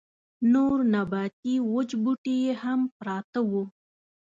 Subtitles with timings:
[0.53, 3.63] نور نباتي وچ بوټي يې هم پراته وو.